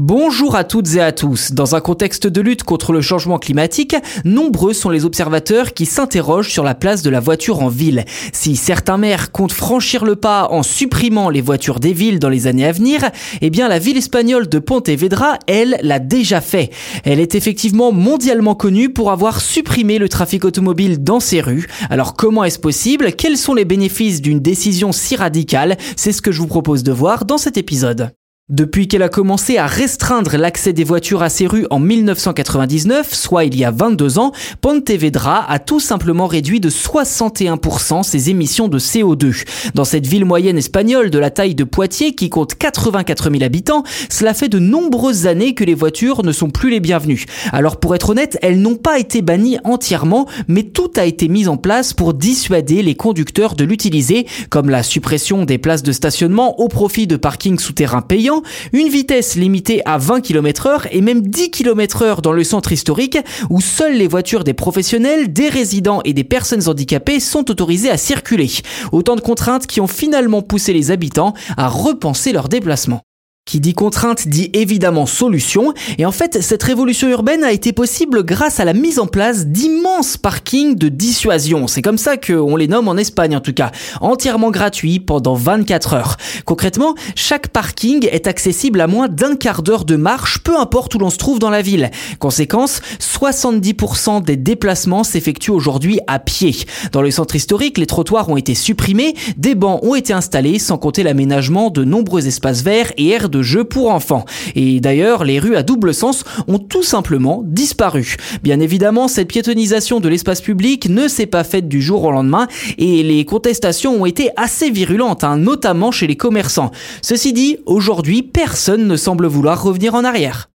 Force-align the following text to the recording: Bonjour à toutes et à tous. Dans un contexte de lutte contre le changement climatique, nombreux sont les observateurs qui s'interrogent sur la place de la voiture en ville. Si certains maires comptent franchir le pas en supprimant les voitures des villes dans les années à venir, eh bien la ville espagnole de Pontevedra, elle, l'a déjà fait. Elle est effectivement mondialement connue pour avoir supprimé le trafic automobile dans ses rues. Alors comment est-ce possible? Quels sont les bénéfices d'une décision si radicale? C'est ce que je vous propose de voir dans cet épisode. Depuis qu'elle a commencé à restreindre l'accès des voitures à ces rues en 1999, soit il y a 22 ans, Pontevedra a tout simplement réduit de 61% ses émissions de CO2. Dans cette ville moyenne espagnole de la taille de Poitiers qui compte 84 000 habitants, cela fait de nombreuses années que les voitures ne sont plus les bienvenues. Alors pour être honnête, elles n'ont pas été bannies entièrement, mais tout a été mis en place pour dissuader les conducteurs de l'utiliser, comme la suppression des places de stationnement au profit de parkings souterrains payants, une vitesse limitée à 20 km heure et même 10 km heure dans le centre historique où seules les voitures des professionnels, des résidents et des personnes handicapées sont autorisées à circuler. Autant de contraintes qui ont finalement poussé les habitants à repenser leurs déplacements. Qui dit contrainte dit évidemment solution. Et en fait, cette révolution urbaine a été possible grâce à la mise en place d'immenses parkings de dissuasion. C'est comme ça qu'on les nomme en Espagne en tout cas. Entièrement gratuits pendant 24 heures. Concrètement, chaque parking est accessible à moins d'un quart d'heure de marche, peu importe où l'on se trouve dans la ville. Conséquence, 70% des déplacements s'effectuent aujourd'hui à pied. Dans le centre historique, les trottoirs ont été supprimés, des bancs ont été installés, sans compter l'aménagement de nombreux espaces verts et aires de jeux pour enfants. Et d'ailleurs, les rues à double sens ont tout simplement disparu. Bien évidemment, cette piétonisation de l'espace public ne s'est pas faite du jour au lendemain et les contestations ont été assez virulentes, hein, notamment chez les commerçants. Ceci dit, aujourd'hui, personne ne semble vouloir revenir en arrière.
Bonjour 0.00 0.54
à 0.54 0.62
toutes 0.62 0.94
et 0.94 1.00
à 1.00 1.10
tous. 1.10 1.50
Dans 1.50 1.74
un 1.74 1.80
contexte 1.80 2.28
de 2.28 2.40
lutte 2.40 2.62
contre 2.62 2.92
le 2.92 3.00
changement 3.00 3.40
climatique, 3.40 3.96
nombreux 4.24 4.72
sont 4.72 4.90
les 4.90 5.04
observateurs 5.04 5.74
qui 5.74 5.86
s'interrogent 5.86 6.52
sur 6.52 6.62
la 6.62 6.76
place 6.76 7.02
de 7.02 7.10
la 7.10 7.18
voiture 7.18 7.62
en 7.62 7.68
ville. 7.68 8.04
Si 8.32 8.54
certains 8.54 8.96
maires 8.96 9.32
comptent 9.32 9.50
franchir 9.50 10.04
le 10.04 10.14
pas 10.14 10.46
en 10.52 10.62
supprimant 10.62 11.30
les 11.30 11.40
voitures 11.40 11.80
des 11.80 11.92
villes 11.92 12.20
dans 12.20 12.28
les 12.28 12.46
années 12.46 12.64
à 12.64 12.70
venir, 12.70 13.10
eh 13.40 13.50
bien 13.50 13.66
la 13.66 13.80
ville 13.80 13.96
espagnole 13.96 14.48
de 14.48 14.60
Pontevedra, 14.60 15.40
elle, 15.48 15.80
l'a 15.82 15.98
déjà 15.98 16.40
fait. 16.40 16.70
Elle 17.02 17.18
est 17.18 17.34
effectivement 17.34 17.90
mondialement 17.90 18.54
connue 18.54 18.90
pour 18.90 19.10
avoir 19.10 19.40
supprimé 19.40 19.98
le 19.98 20.08
trafic 20.08 20.44
automobile 20.44 21.02
dans 21.02 21.18
ses 21.18 21.40
rues. 21.40 21.66
Alors 21.90 22.14
comment 22.14 22.44
est-ce 22.44 22.60
possible? 22.60 23.14
Quels 23.14 23.36
sont 23.36 23.54
les 23.54 23.64
bénéfices 23.64 24.22
d'une 24.22 24.38
décision 24.38 24.92
si 24.92 25.16
radicale? 25.16 25.76
C'est 25.96 26.12
ce 26.12 26.22
que 26.22 26.30
je 26.30 26.38
vous 26.38 26.46
propose 26.46 26.84
de 26.84 26.92
voir 26.92 27.24
dans 27.24 27.36
cet 27.36 27.56
épisode. 27.56 28.12
Depuis 28.48 28.88
qu'elle 28.88 29.02
a 29.02 29.10
commencé 29.10 29.58
à 29.58 29.66
restreindre 29.66 30.38
l'accès 30.38 30.72
des 30.72 30.82
voitures 30.82 31.22
à 31.22 31.28
ces 31.28 31.46
rues 31.46 31.66
en 31.68 31.78
1999, 31.78 33.12
soit 33.12 33.44
il 33.44 33.54
y 33.54 33.62
a 33.62 33.70
22 33.70 34.18
ans, 34.18 34.32
Pontevedra 34.62 35.44
a 35.50 35.58
tout 35.58 35.80
simplement 35.80 36.26
réduit 36.26 36.58
de 36.58 36.70
61% 36.70 38.02
ses 38.04 38.30
émissions 38.30 38.68
de 38.68 38.78
CO2. 38.78 39.44
Dans 39.74 39.84
cette 39.84 40.06
ville 40.06 40.24
moyenne 40.24 40.56
espagnole 40.56 41.10
de 41.10 41.18
la 41.18 41.28
taille 41.28 41.54
de 41.54 41.64
Poitiers 41.64 42.14
qui 42.14 42.30
compte 42.30 42.54
84 42.54 43.30
000 43.30 43.44
habitants, 43.44 43.82
cela 44.08 44.32
fait 44.32 44.48
de 44.48 44.58
nombreuses 44.58 45.26
années 45.26 45.52
que 45.52 45.64
les 45.64 45.74
voitures 45.74 46.24
ne 46.24 46.32
sont 46.32 46.48
plus 46.48 46.70
les 46.70 46.80
bienvenues. 46.80 47.26
Alors 47.52 47.78
pour 47.78 47.94
être 47.94 48.08
honnête, 48.08 48.38
elles 48.40 48.62
n'ont 48.62 48.76
pas 48.76 48.98
été 48.98 49.20
bannies 49.20 49.58
entièrement, 49.64 50.26
mais 50.46 50.62
tout 50.62 50.92
a 50.96 51.04
été 51.04 51.28
mis 51.28 51.48
en 51.48 51.58
place 51.58 51.92
pour 51.92 52.14
dissuader 52.14 52.82
les 52.82 52.94
conducteurs 52.94 53.56
de 53.56 53.64
l'utiliser, 53.64 54.26
comme 54.48 54.70
la 54.70 54.82
suppression 54.82 55.44
des 55.44 55.58
places 55.58 55.82
de 55.82 55.92
stationnement 55.92 56.58
au 56.58 56.68
profit 56.68 57.06
de 57.06 57.16
parkings 57.16 57.58
souterrains 57.58 58.00
payants, 58.00 58.37
une 58.72 58.88
vitesse 58.88 59.36
limitée 59.36 59.82
à 59.84 59.98
20 59.98 60.20
km 60.20 60.66
heure 60.66 60.86
et 60.90 61.00
même 61.00 61.22
10 61.22 61.50
km 61.50 62.02
heure 62.02 62.22
dans 62.22 62.32
le 62.32 62.44
centre 62.44 62.72
historique 62.72 63.18
où 63.50 63.60
seules 63.60 63.96
les 63.96 64.08
voitures 64.08 64.44
des 64.44 64.54
professionnels, 64.54 65.32
des 65.32 65.48
résidents 65.48 66.00
et 66.04 66.12
des 66.12 66.24
personnes 66.24 66.68
handicapées 66.68 67.20
sont 67.20 67.50
autorisées 67.50 67.90
à 67.90 67.96
circuler. 67.96 68.50
Autant 68.92 69.16
de 69.16 69.20
contraintes 69.20 69.66
qui 69.66 69.80
ont 69.80 69.86
finalement 69.86 70.42
poussé 70.42 70.72
les 70.72 70.90
habitants 70.90 71.34
à 71.56 71.68
repenser 71.68 72.32
leurs 72.32 72.48
déplacements. 72.48 73.02
Qui 73.48 73.60
dit 73.60 73.72
contrainte 73.72 74.28
dit 74.28 74.50
évidemment 74.52 75.06
solution. 75.06 75.72
Et 75.96 76.04
en 76.04 76.12
fait, 76.12 76.42
cette 76.42 76.62
révolution 76.62 77.08
urbaine 77.08 77.42
a 77.44 77.50
été 77.50 77.72
possible 77.72 78.22
grâce 78.22 78.60
à 78.60 78.66
la 78.66 78.74
mise 78.74 78.98
en 78.98 79.06
place 79.06 79.46
d'immenses 79.46 80.18
parkings 80.18 80.74
de 80.74 80.90
dissuasion. 80.90 81.66
C'est 81.66 81.80
comme 81.80 81.96
ça 81.96 82.18
qu'on 82.18 82.56
les 82.56 82.68
nomme 82.68 82.88
en 82.88 82.98
Espagne 82.98 83.34
en 83.34 83.40
tout 83.40 83.54
cas. 83.54 83.70
Entièrement 84.02 84.50
gratuits 84.50 85.00
pendant 85.00 85.32
24 85.32 85.94
heures. 85.94 86.16
Concrètement, 86.44 86.94
chaque 87.14 87.48
parking 87.48 88.06
est 88.12 88.26
accessible 88.26 88.82
à 88.82 88.86
moins 88.86 89.08
d'un 89.08 89.34
quart 89.34 89.62
d'heure 89.62 89.86
de 89.86 89.96
marche, 89.96 90.40
peu 90.40 90.60
importe 90.60 90.94
où 90.96 90.98
l'on 90.98 91.08
se 91.08 91.16
trouve 91.16 91.38
dans 91.38 91.48
la 91.48 91.62
ville. 91.62 91.90
Conséquence, 92.18 92.82
70% 93.00 94.22
des 94.24 94.36
déplacements 94.36 95.04
s'effectuent 95.04 95.52
aujourd'hui 95.52 96.00
à 96.06 96.18
pied. 96.18 96.54
Dans 96.92 97.00
le 97.00 97.10
centre 97.10 97.34
historique, 97.34 97.78
les 97.78 97.86
trottoirs 97.86 98.28
ont 98.28 98.36
été 98.36 98.54
supprimés, 98.54 99.14
des 99.38 99.54
bancs 99.54 99.82
ont 99.84 99.94
été 99.94 100.12
installés, 100.12 100.58
sans 100.58 100.76
compter 100.76 101.02
l'aménagement 101.02 101.70
de 101.70 101.82
nombreux 101.82 102.26
espaces 102.26 102.60
verts 102.60 102.92
et 102.98 103.08
aires 103.08 103.30
de 103.38 103.42
jeux 103.42 103.64
pour 103.64 103.90
enfants. 103.90 104.24
Et 104.56 104.80
d'ailleurs, 104.80 105.24
les 105.24 105.38
rues 105.38 105.56
à 105.56 105.62
double 105.62 105.94
sens 105.94 106.24
ont 106.48 106.58
tout 106.58 106.82
simplement 106.82 107.42
disparu. 107.44 108.16
Bien 108.42 108.58
évidemment, 108.58 109.06
cette 109.06 109.28
piétonisation 109.28 110.00
de 110.00 110.08
l'espace 110.08 110.40
public 110.40 110.88
ne 110.88 111.06
s'est 111.06 111.26
pas 111.26 111.44
faite 111.44 111.68
du 111.68 111.80
jour 111.80 112.04
au 112.04 112.10
lendemain 112.10 112.48
et 112.78 113.02
les 113.02 113.24
contestations 113.24 114.02
ont 114.02 114.06
été 114.06 114.30
assez 114.36 114.70
virulentes, 114.70 115.22
hein, 115.22 115.36
notamment 115.36 115.92
chez 115.92 116.06
les 116.06 116.16
commerçants. 116.16 116.72
Ceci 117.02 117.32
dit, 117.32 117.58
aujourd'hui, 117.66 118.22
personne 118.22 118.86
ne 118.86 118.96
semble 118.96 119.26
vouloir 119.26 119.62
revenir 119.62 119.94
en 119.94 120.04
arrière. 120.04 120.48